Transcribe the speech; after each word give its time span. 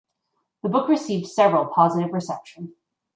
The 0.63 0.69
book 0.69 0.89
received 0.89 1.27
several 1.27 1.67
positive 1.67 2.11
reception. 2.11 2.73